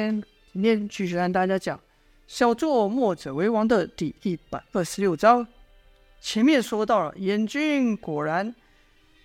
[0.00, 1.78] 今天继续跟大家讲
[2.26, 5.46] “小作墨者为王”的第一百二十六章。
[6.22, 8.54] 前面说到了，燕军果然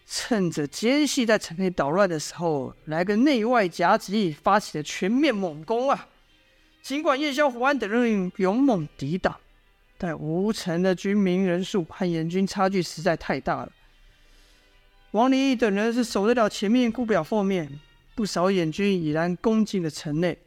[0.06, 6.10] 趁着奸细在城内捣乱的时候，来个内外夹击，发起了全面猛攻啊！
[6.82, 9.34] 尽管燕萧、胡安等人勇猛抵挡，
[9.98, 13.72] 但吴城的军民人数和燕军差距实在太大了。
[15.12, 17.80] 王离等人是守得了前面，顾不了后面。
[18.14, 20.38] 不少燕军已然攻进了城内，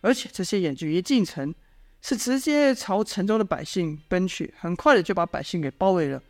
[0.00, 1.54] 而且这些燕军一进城，
[2.00, 6.22] 是直接朝城中的百姓奔去，很快的就把百姓给包围了。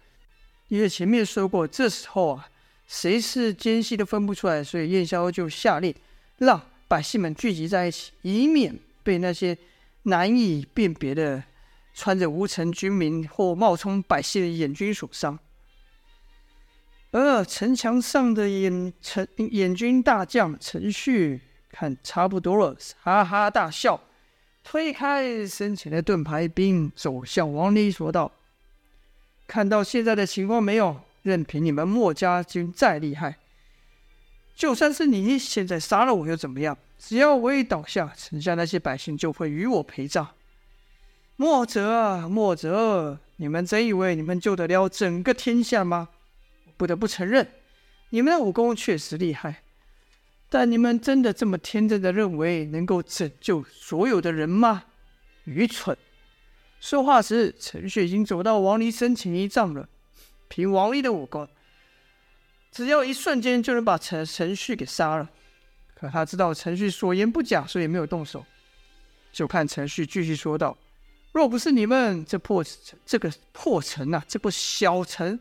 [0.69, 2.49] 因为前面说过，这时候啊，
[2.87, 5.95] 谁是奸细都分不出来，所以燕萧就下令
[6.39, 9.57] 让百姓们聚集在一起，以免被那些
[10.05, 11.43] 难以辨别的
[11.95, 15.39] 穿着无城军民或冒充百姓的眼军所伤。
[17.11, 24.01] 而城墙上的燕城燕军大将陈旭看差不多了，哈哈大笑，
[24.65, 28.33] 推开身前的盾牌兵，走向王离说道
[29.47, 31.01] ：“看到现在的情况没有？
[31.23, 33.39] 任凭你们墨家军再厉害，
[34.55, 36.79] 就算是你现在杀了我又怎么样？
[36.99, 40.29] 只要我一倒下，城下那些百姓就会与我陪葬。
[41.37, 46.09] 墨者啊，墨者，你们真以为你们救得了整个天下吗？”
[46.79, 47.47] 不得不承认，
[48.11, 49.63] 你们的武功确实厉害，
[50.51, 54.85] 但你们真的这么天真的认为能够拯救所有的人吗？
[55.45, 55.97] 愚蠢！
[56.81, 59.89] 说话时，陈旭已经走到王离身前一丈了。
[60.49, 61.47] 凭王离的武功，
[62.73, 65.29] 只要一瞬间就能把陈陈旭给杀了。
[65.95, 68.47] 可他知道陈旭所言不假，所以没有动手。
[69.33, 70.79] 就看陈旭继续说道
[71.33, 72.65] ：“若不是你们这破，
[73.05, 75.39] 这个破城啊，这个小城。”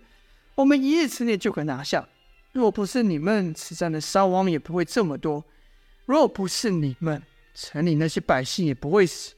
[0.56, 2.10] 我们一夜之内就可拿下。
[2.58, 5.44] 若不是你们，此战的伤亡也不会这么多；
[6.08, 7.22] 若不是你们，
[7.54, 9.36] 城里那些百姓也不会死。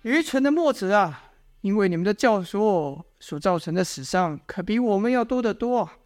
[0.00, 1.32] 愚蠢的墨子啊！
[1.60, 5.98] 因为你们的教唆所造成的死伤，可比我们要多得多啊！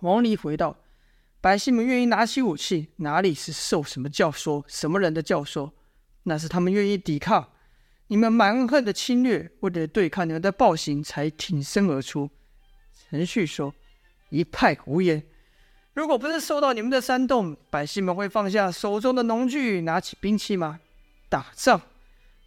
[0.00, 0.76] 王离回道
[1.40, 4.62] ：“百姓们愿意拿起武器，哪里是受什么教唆？
[4.68, 5.72] 什么人的教唆？
[6.24, 7.50] 那是他们愿意抵抗
[8.08, 12.28] 你们蛮横的侵略，为了对抗你们的暴行，才挺身而出。”
[13.08, 13.74] 陈旭说
[14.28, 15.22] ：“一派胡言！
[15.94, 20.80] 如果不是受到你们的煽动，百姓们会放下手中的农具，拿起兵器吗？
[21.28, 21.80] 打仗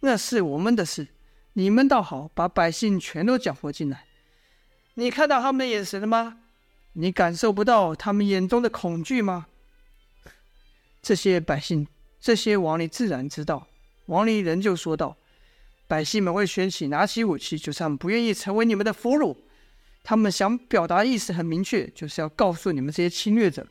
[0.00, 1.08] 那是我们的事，
[1.54, 4.04] 你们倒好，把百姓全都搅和进来。
[4.94, 6.38] 你看到他们的眼神了吗？
[6.92, 9.46] 你感受不到他们眼中的恐惧吗？
[11.02, 11.86] 这些百姓，
[12.20, 13.66] 这些王离自然知道。
[14.06, 15.16] 王离仍旧说道：
[15.88, 19.36] 百姓们会选起拿起武器，就算不愿意成为你们的俘虏。”
[20.02, 23.66] 他们想表达意思很明确，就是要告诉你们这些侵略者，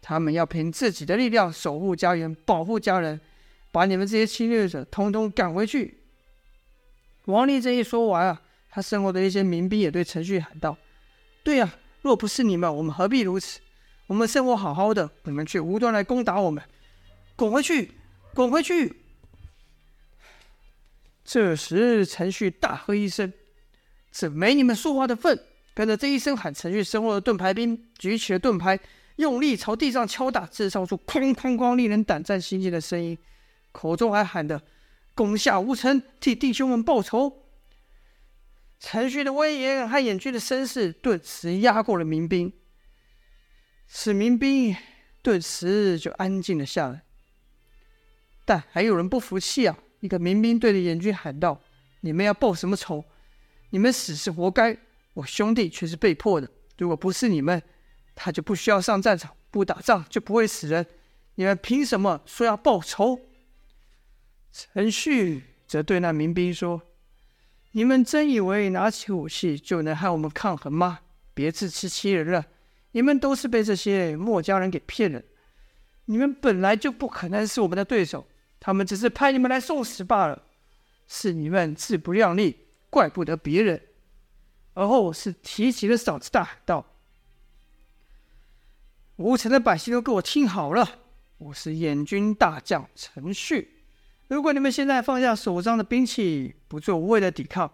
[0.00, 3.20] 他们要凭自己的力量守护家园、保护家人，
[3.72, 6.00] 把你们这些侵略者统统赶回去。
[7.26, 10.76] 王丽这一说完啊，他身后的一些民兵也对陈旭喊道
[11.42, 13.60] ：“对呀，若不是你们，我们何必如此？
[14.06, 16.62] 我们生活好好的，你们却无端来攻打我们，
[17.34, 17.92] 滚回去，
[18.34, 18.94] 滚回去！”
[21.24, 23.32] 这时，陈旭大喝一声
[24.12, 25.42] ：“这没你们说话的份！”
[25.74, 28.78] 跟着这一声喊，陈旭身后的盾牌兵举起了盾牌，
[29.16, 33.18] 用力朝地上敲打，制造出哐哐哐令人胆战心惊的声音，
[33.72, 34.62] 口中还喊着
[35.14, 37.42] ：“攻下吴城，替弟兄们报仇。”
[38.78, 42.52] 陈旭的威严和燕军的声势顿时压过了民兵，
[43.88, 44.76] 使民兵
[45.22, 47.02] 顿时就安静了下来。
[48.44, 49.78] 但还有人不服气啊！
[50.00, 51.62] 一个民兵对着燕军喊道
[52.02, 53.04] ：“你们要报什么仇？
[53.70, 54.76] 你们死是活该！”
[55.14, 56.48] 我兄弟却是被迫的。
[56.78, 57.62] 如果不是你们，
[58.14, 60.86] 他就不需要上战场，不打仗就不会死人。
[61.36, 63.20] 你们凭什么说要报仇？
[64.52, 66.82] 陈旭则对那民兵说
[67.72, 71.00] ：“你们真以为拿起武器就能和我们抗衡吗？
[71.32, 72.46] 别自欺欺人了！
[72.92, 75.20] 你们都是被这些墨家人给骗了。
[76.04, 78.26] 你们本来就不可能是我们的对手，
[78.60, 80.42] 他们只是派你们来送死罢了。
[81.08, 83.80] 是你们自不量力，怪不得别人。”
[84.74, 86.84] 而后是提起了嗓子大喊道
[89.16, 90.98] ：“吴城的百姓都给我听好了，
[91.38, 93.84] 我是燕军大将陈旭。
[94.26, 97.72] 如果你们现在放下手上的兵器，不做无谓的抵抗，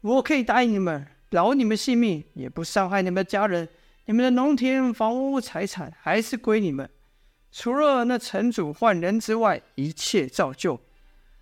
[0.00, 3.68] 我可以答应你们，饶你们性命，也不伤害你们的家人。
[4.06, 6.90] 你们的农田、房屋、财产还是归你们，
[7.52, 10.80] 除了那城主换人之外，一切照旧。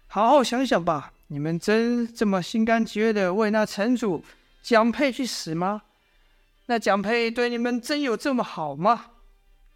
[0.08, 4.22] 好好想想吧，你们真这么心甘情愿的为那城主？”
[4.68, 5.84] 蒋佩去死吗？
[6.66, 9.12] 那蒋佩对你们真有这么好吗？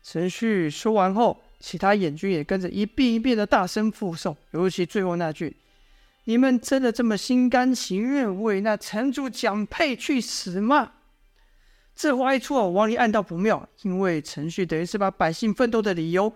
[0.03, 5.57] 陈旭说完后，其他眼军也跟着一遍一遍的大声附送，尤其最后那句
[6.25, 10.93] ：“你们真的这么心甘情愿为那城主蒋佩去死吗？”
[11.97, 16.35] 这话一出，王离暗道不妙，因为陈旭等于是把百姓奋斗的理由，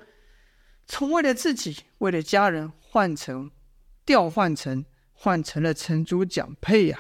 [0.86, 3.50] 从为了自己、为了家人换成
[4.06, 6.98] 调换成换成了城主蒋佩呀。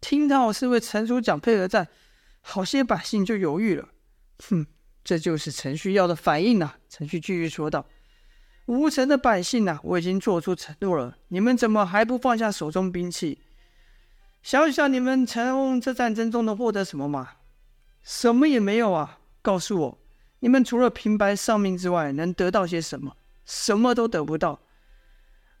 [0.00, 1.88] 听到是为陈主讲配合战，
[2.40, 3.88] 好些百姓就犹豫了。
[4.48, 4.66] 哼。
[5.04, 6.78] 这就是陈旭要的反应呐、啊！
[6.90, 7.86] 陈旭继续说道
[8.66, 13.40] ：“吴城的百姓呐、我已经做出承诺了，你们怎么还不放下手中兵器？
[14.42, 17.36] 想想你们从这战争中能获得什么吗？
[18.02, 19.20] 什么也没有啊！
[19.40, 19.98] 告诉我，
[20.40, 23.16] 你们除了平白丧命之外，能得到些什么？
[23.46, 24.60] 什么都得不到。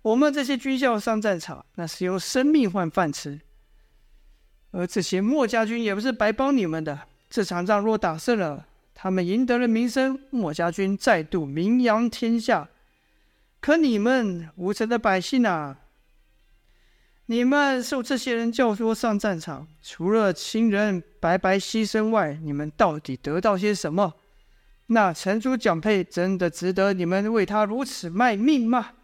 [0.02, 3.40] 我们这些军校上战场，那是用生命换饭吃。
[4.70, 7.00] 而这些墨家军也不是白帮你们的。
[7.30, 8.66] 这场仗若打胜了，”
[9.00, 12.68] 他们赢得了名声，墨家军再度名扬天下。
[13.60, 15.78] 可你们吴城的百姓啊，
[17.26, 24.14] 你们受这些人教唆上战场，除了亲人白白牺牲外，你们到底得到些什么？
[24.86, 28.94] 那城主蒋佩真的值得你们为他如此卖命吗？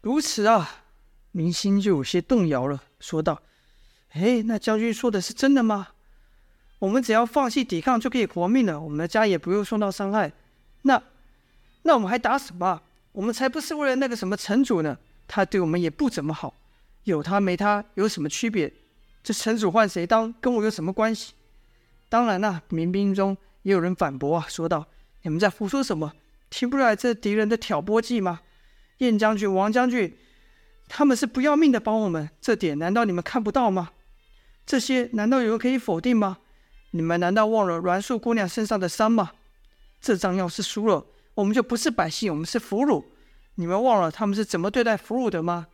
[0.00, 0.84] 如此啊，
[1.30, 3.42] 民心就有些动摇了，说道
[4.12, 5.88] ：“哎，那将军说的是真的吗？”
[6.80, 10.32] 我们只要放弃抵抗就可以活命了，我们的家也不用受到伤害。
[10.82, 11.02] 那，
[11.82, 12.80] 那我们还打什么？
[13.12, 14.96] 我们才不是为了那个什么城主呢？
[15.28, 16.54] 他对我们也不怎么好，
[17.04, 18.72] 有他没他有什么区别？
[19.22, 21.34] 这城主换谁当，跟我有什么关系？
[22.08, 24.86] 当然啦，民兵中也有人反驳啊，说道
[25.22, 26.14] ：“你们在胡说什么？
[26.48, 28.40] 听不出来这敌人的挑拨计吗？
[28.98, 30.16] 燕将军、王将军，
[30.88, 33.90] 他们是不要命的帮我们，这点难道你们看不到吗？
[34.64, 36.38] 这些难道有人可以否定吗？”
[36.92, 39.30] 你们难道忘了栾树姑娘身上的伤吗？
[40.00, 43.04] 这仗要是输了，我们就不是百姓，我们是俘虏。
[43.54, 45.68] 你们忘了他们是怎么对待俘虏的吗？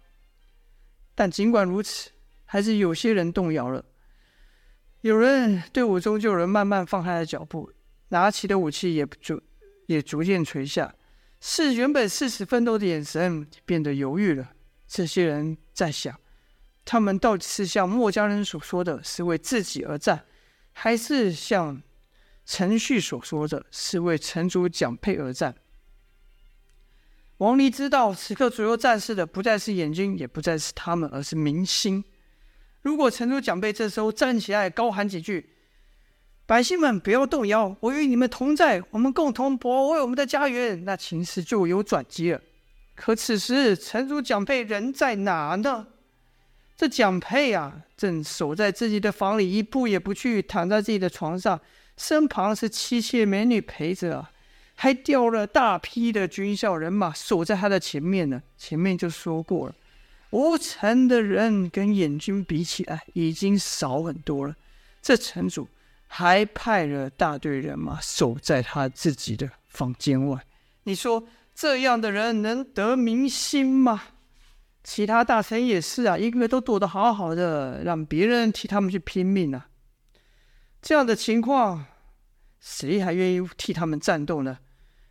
[1.14, 2.10] 但尽管如此，
[2.44, 3.84] 还是有些人动摇了。
[5.00, 7.72] 有人队伍中就有人慢慢放开了脚步，
[8.08, 9.40] 拿起的武器也逐
[9.86, 10.94] 也逐渐垂下，
[11.40, 14.50] 是原本誓死奋斗的眼神变得犹豫了。
[14.86, 16.14] 这些人在想，
[16.86, 20.24] 他们到底是像墨家人所说的是为自己而战？
[20.72, 21.82] 还是像
[22.44, 25.54] 陈旭所说的，是为城主蒋佩而战。
[27.38, 32.04] 王离知道，此刻左右战事的不再是眼睛，也不再是他们，而是民心。
[32.82, 35.50] 如果城主蒋佩这时候站起来高喊几句
[36.46, 42.40] ：“百姓们不要动摇，我与你们同在，我们共同保卫我们的家园”，那情势就有转机了。
[42.94, 45.88] 可此时，城主蒋佩人在哪呢？
[46.76, 51.58] 这蒋佩啊，正守在自己的房里，一步也不去，躺在自己的床上，
[51.96, 54.30] 身旁是妻妾美女陪着啊，
[54.74, 58.42] 还调了大批的军校人马守在他的前面呢。
[58.58, 59.74] 前面就说过了，
[60.30, 64.54] 吴城的人跟燕军比起来已经少很多了，
[65.00, 65.66] 这城主
[66.06, 70.44] 还派了大队人马守在他自己的房间外，
[70.84, 74.02] 你说这样的人能得民心吗？
[74.86, 79.66] 其他大臣也是啊，一个个都躲得好好的，让别人替他们去拼命啊。
[80.80, 81.84] 这样的情况，
[82.60, 84.58] 谁还愿意替他们战斗呢？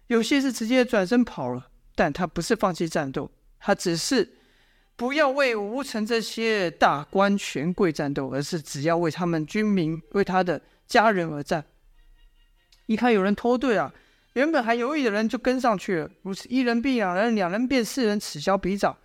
[0.07, 3.29] 有些是直接转身跑了，但他不是放弃战斗，
[3.59, 4.37] 他只是
[4.95, 11.65] 不要为吴城这些大官权贵战斗，而是只要为他们军民、为他的家人而战。
[12.85, 13.93] 一看有人脱队啊，
[14.35, 16.09] 原本还犹豫的人就跟上去了。
[16.21, 18.95] 如此一人变两人，两人变四人，此消彼长。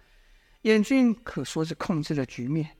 [0.62, 2.76] 燕军可说是控制了局面。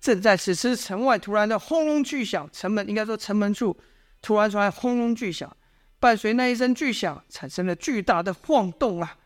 [0.00, 3.76] 正在此时，城外突然的轰隆巨响，城门应该说城门处
[4.20, 5.56] 突然传来轰隆巨响，
[6.00, 9.16] 伴随那一声巨响，产生了巨大的晃动啊！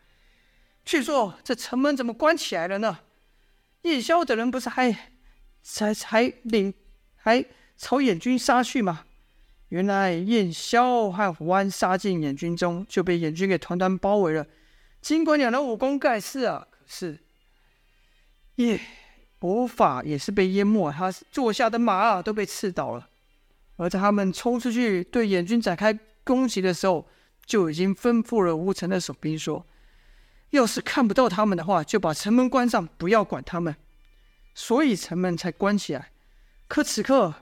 [0.85, 2.99] 据说这城门怎么关起来了呢？
[3.81, 5.11] 燕萧等人不是还
[5.63, 6.73] 才才领
[7.15, 7.43] 还
[7.75, 9.05] 朝燕军杀去吗？
[9.69, 14.45] 原来燕萧和胡安杀进燕军中，就被燕军给团团包围了。
[15.01, 17.19] 尽管两人武功盖世啊，可是。
[18.57, 18.79] 耶，
[19.39, 23.09] 伯法也是被淹没，他坐下的马都被刺倒了。
[23.77, 27.07] 而在他们冲出去对燕军展开攻击的时候，
[27.45, 29.65] 就已经吩咐了吴城的守兵说
[30.49, 33.75] ：“要是看不到他们的话，就把城门关上，不要管他们。”
[34.55, 36.11] 所以城门才关起来。
[36.67, 37.35] 可此刻，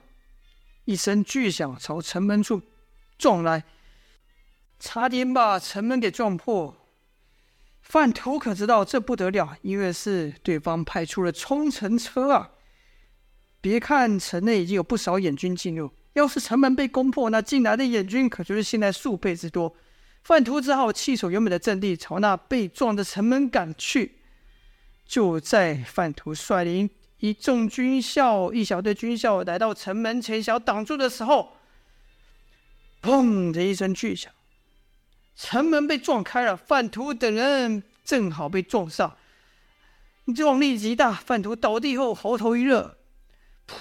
[0.84, 2.60] 一声巨响朝城门处
[3.16, 3.64] 撞来，
[4.78, 6.76] 差点把城门给撞破。
[7.88, 12.50] 范图可知道这不得了，因为是对方派出了冲城车啊！
[13.60, 19.72] 别看城内已经有不少燕军进入，要是城门被攻破，那进来的眼军可就是现在数倍之多。
[20.24, 24.16] 范图只好弃守原本的阵地，朝那被撞的城门赶去。
[25.06, 26.90] 就在范图率领
[27.20, 31.52] 一众军校、一小队军校来到城门前，想挡住的时候，
[33.00, 34.32] 砰的一声巨响，
[35.36, 36.56] 城门被撞开了。
[36.56, 39.16] 范图等人正好被撞上，
[40.34, 42.96] 撞力极大，范图倒地后喉头一热，
[43.68, 43.74] 噗，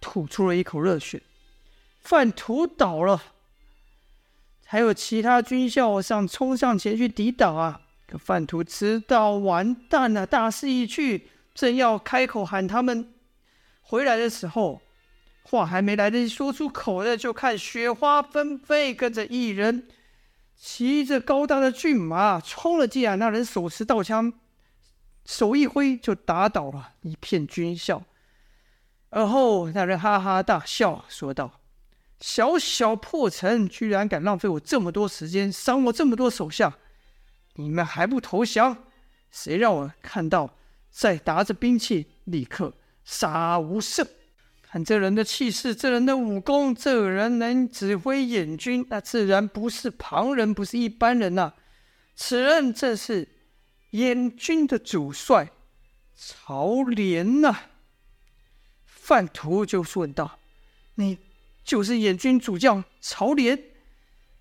[0.00, 1.22] 吐出了一口热血。
[2.00, 3.22] 范图倒了，
[4.64, 7.80] 还有其他军校上冲上前去抵挡啊！
[8.06, 13.12] 可范图知道完蛋了，大势已去，正要开口喊他们
[13.82, 14.80] 回来的时候，
[15.42, 19.86] 话还没来得及说出口呢，就看雪花纷飞，跟着一人
[20.58, 24.32] 骑着高大的骏马冲了进来，那人手持刀枪，
[25.24, 28.02] 手一挥就打倒了一片军校。
[29.10, 31.60] 而后那人哈哈大笑，说道
[32.18, 36.76] ：“小小破城，居然敢浪费我这么多时间，伤我这么多手下！”
[37.54, 38.84] 你们还不投降？
[39.30, 40.56] 谁让我看到
[40.90, 42.74] 再拿着兵器，立刻
[43.04, 44.06] 杀无赦！
[44.70, 51.54] 看这人的气势，这人的武功，这人能指挥燕军，那自然不是旁人，不是一般人呐、
[52.14, 53.26] 此人正是
[53.92, 55.50] 燕军的主帅
[56.14, 57.56] 曹廉呐！
[58.84, 60.38] 范图就问道
[60.96, 61.16] ：“你
[61.64, 63.58] 就是燕军主将曹廉？”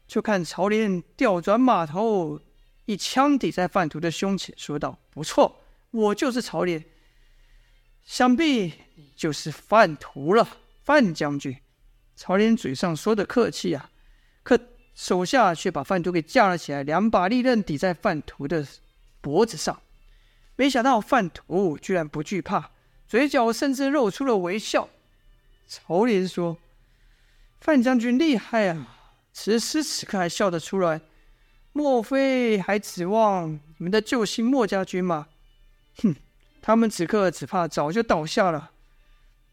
[0.08, 2.42] 就看曹廉调转马头。
[2.86, 6.84] 一枪抵在范图的胸前，说道：“不错，我就是曹廉。
[8.04, 8.74] 想必
[9.16, 10.48] 就是范图了，
[10.84, 11.58] 范将军。”
[12.16, 13.92] 曹林嘴上说的客气啊，
[14.44, 14.60] 可
[14.96, 18.68] 手下却把范图给架了起来，两把利刃抵在范图的
[19.22, 19.82] 脖子上。
[20.56, 22.72] 没想到范图居然不惧怕，
[23.08, 24.90] 嘴角甚至露出了微笑。
[25.68, 26.58] 曹林说
[27.62, 28.88] ：“范将军厉害啊，
[29.32, 31.02] 此时此刻还笑得出来。”
[31.74, 35.28] 莫非还指望你们的救星莫家军吗？
[35.98, 36.16] 哼，
[36.60, 38.72] 他们此刻只怕早就倒下了。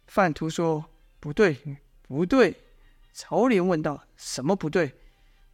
[0.06, 0.84] 范图说
[1.20, 1.56] ：“不对，
[2.02, 2.56] 不对。”
[3.12, 4.94] 曹廉问道：“什么不对？”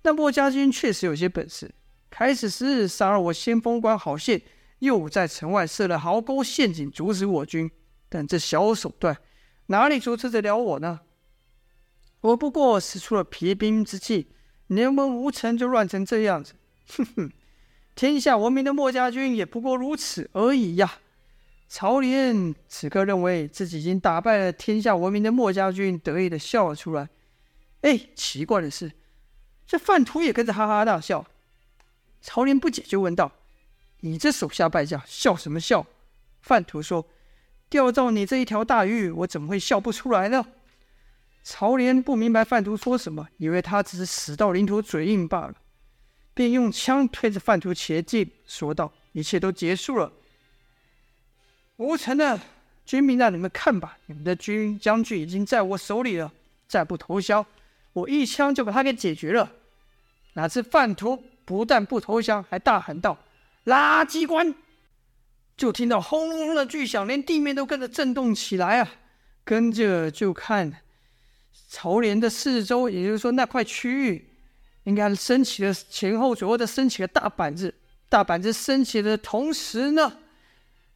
[0.03, 1.75] 那墨家军确实有些本事，
[2.09, 4.41] 开始时杀了我先锋官郝宪，
[4.79, 7.71] 又在城外设了壕沟陷阱阻止我军，
[8.09, 9.19] 但这小手段
[9.67, 11.01] 哪里阻止得了我呢？
[12.23, 14.29] 我不过使出了疲兵之计，
[14.67, 16.55] 连门无成就乱成这样子。
[16.89, 17.33] 哼哼，
[17.95, 20.99] 天下闻名的墨家军也不过如此而已呀！
[21.71, 27.09] 曹廉此刻认为自己已经打败了天下闻名的墨家军，得意的笑了出来。
[27.83, 28.91] 哎，奇怪的是，
[29.69, 31.25] 这范图也跟着哈哈大笑。
[32.21, 33.31] 曹廉不解，就问道
[34.01, 35.87] ：“你这手下败将，笑什么笑？”
[36.43, 37.07] 范图说
[37.71, 40.45] ：“钓到你这一条大鱼，我怎么会笑不出来呢？”
[41.45, 45.55] 曹廉不明白范图说什么，以为他只是死到临头嘴硬罢了。
[46.35, 50.13] 便用枪推着范图前进，说道：“一切都结束了。
[51.81, 52.39] 吴城的
[52.85, 56.31] 军民，让你们看吧，你们的军将军已经在我手里了。
[56.69, 57.45] 再不投降，
[57.95, 59.51] 我一枪就把他给解决了。”
[60.35, 63.17] 哪知范图不但不投降，还大喊道
[63.65, 64.55] ：“垃圾关！”
[65.57, 68.91] 就听到轰隆隆的巨响，连地面都跟着震动起来啊！
[69.43, 70.71] 跟着就看
[71.71, 74.27] 朝帘的四周，也就是说那块区域。
[74.85, 77.75] 应该升起了前后左右的升起了大板子，
[78.11, 80.20] 大板子升起的同时呢，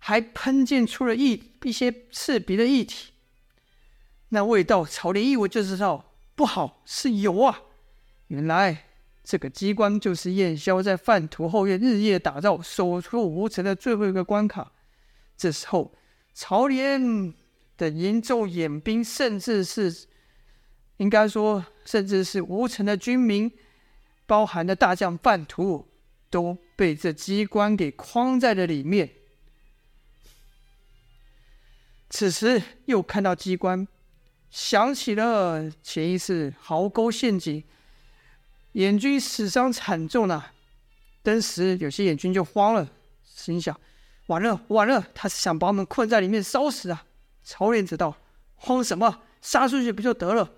[0.06, 3.12] 还喷溅出了一一些刺鼻的液体。
[4.28, 7.62] 那味道，曹廉一闻就知道不好，是油啊！
[8.26, 8.84] 原来
[9.22, 14.72] 这个机关就是燕萧在范图后院日夜打造、守住吴城的最后一个关卡。
[15.38, 15.94] 这时候，
[16.34, 17.32] 曹廉
[17.78, 20.06] 的营众演兵，甚至是
[20.98, 23.50] 应该说，甚至是吴城的军民。
[24.26, 25.88] 包含的大将范图
[26.28, 29.10] 都被这机关给框在了里面。
[32.10, 33.86] 此时又看到机关，
[34.50, 37.64] 想起了前一次壕沟陷阱，
[38.72, 40.52] 眼军死伤惨重啊！
[41.22, 42.88] 当时有些眼军就慌了，
[43.24, 43.78] 心想：
[44.26, 47.04] 完了完了，他是想把我们困在里面烧死啊！
[47.42, 48.16] 曹廉知道，
[48.54, 49.22] 慌什么？
[49.40, 50.52] 杀出去不就得了？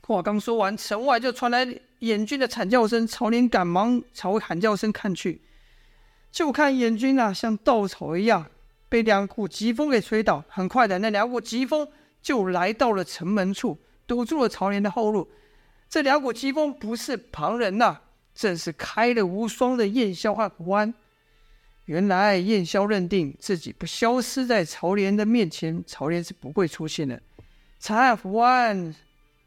[0.00, 1.80] 话刚说完，城外就传来。
[2.00, 5.42] 眼军的惨叫声，曹莲赶忙朝喊叫声看去，
[6.30, 8.48] 就看眼军啊，像稻草一样
[8.88, 10.44] 被两股疾风给吹倒。
[10.48, 11.86] 很快的，那两股疾风
[12.22, 15.28] 就来到了城门处，堵住了曹廉的后路。
[15.88, 18.00] 这两股疾风不是旁人呐、
[18.34, 20.92] 正是开了无双的燕萧和胡安。
[21.86, 27.20] 原来燕萧认定自己不消失在曹廉的面前，曹廉是不会出现的。
[27.78, 28.94] 蔡胡安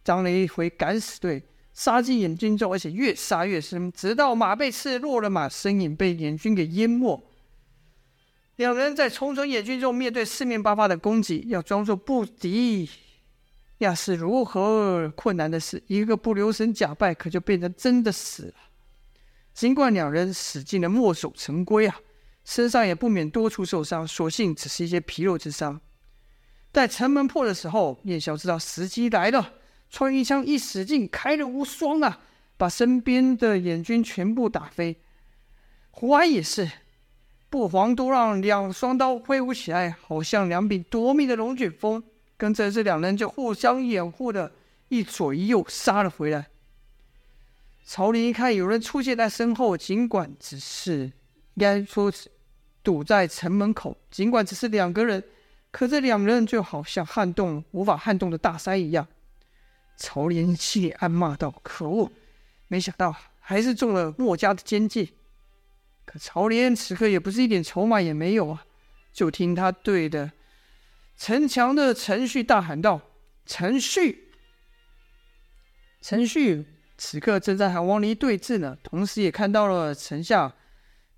[0.04, 1.44] 当了一回敢死队。
[1.74, 7.24] 杀进燕军中，而且越杀越深，直到马被刺落了马，身影被燕军给淹没。
[8.58, 12.90] 两人在重重野军中，面对四面八方的攻击，要装作不敌，
[13.80, 15.82] 那是如何困难的事？
[15.88, 18.54] 一个不留神假败，可就变成真的死了。
[19.54, 22.00] 尽管两人使尽了墨守成规啊，
[22.46, 25.82] 身上也不免多处受伤，所幸只是一些皮肉之伤。
[26.72, 29.56] 待城门破的时候，燕萧知道时机来了。
[29.90, 32.22] 穿云枪一使劲，开了无双啊！
[32.56, 35.02] 把身边的燕军全部打飞。
[35.90, 36.72] 胡安也是，
[37.52, 42.02] 不妨都让，两双刀挥舞起来，好像两柄夺命的龙卷风。
[42.38, 44.54] 跟着这两人就互相掩护的，
[44.88, 46.48] 一左一右杀了回来。
[47.84, 51.12] 曹林一看有人出现在身后，尽管只是应
[51.60, 52.32] 该说是
[52.82, 55.22] 堵在城门口，尽管只是两个人，
[55.72, 59.06] 可这两人就好像撼动无法撼动的大山一样。
[59.98, 62.10] 曹林心里暗骂道：“可恶，
[62.70, 65.14] 没想到还是中了墨家的奸计。”
[66.06, 68.66] 可曹连此刻也不是一点筹码也没有啊！
[69.14, 70.32] 就听他对着
[71.18, 73.02] 城墙的陈旭大喊道
[73.46, 74.32] ：“陈旭！”
[76.02, 76.66] 陈旭
[76.98, 80.56] 此刻正在和王离对峙呢，同时也看到了城下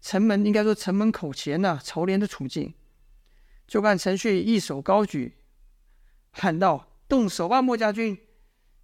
[0.02, 2.74] 城门，应该说城门口前呢、曹连的处境。
[3.66, 5.38] 就看陈旭一手高举，
[6.32, 8.18] 喊道：“动手吧，墨家军！”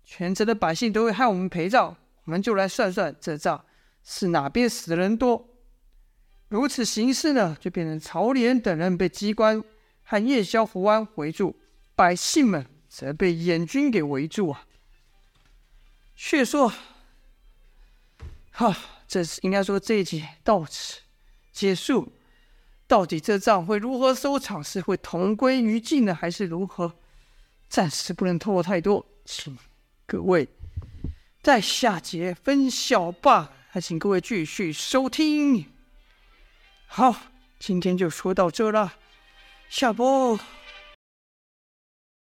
[0.05, 3.65] 全城的百姓都会害我们陪葬，我们就来算算这账
[4.03, 5.48] 是哪边死的人多。
[6.49, 9.63] 如此形势呢，就变成曹连等人被机关
[10.03, 11.55] 和燕萧、胡安围住，
[11.95, 14.65] 百姓们则被燕军给围住啊。
[16.15, 16.73] 却说，
[18.51, 18.75] 哈，
[19.07, 21.01] 这是应该说这一集到此
[21.51, 22.11] 结束。
[22.87, 24.63] 到底这仗会如何收场？
[24.63, 26.95] 是会同归于尽呢，还是如何？
[27.69, 29.55] 暂时不能透露太多，请。
[30.07, 30.49] 各位，
[31.43, 35.78] 在下节分晓吧，还请各位继续收听。
[36.91, 37.15] 好，
[37.59, 38.93] 今天就说到这了，
[39.69, 40.39] 下播。